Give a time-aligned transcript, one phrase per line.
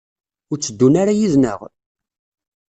[0.51, 1.59] Ur tteddun ara yid-neɣ?